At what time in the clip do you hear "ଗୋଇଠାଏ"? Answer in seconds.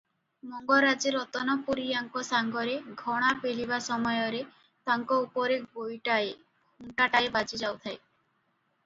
5.77-6.33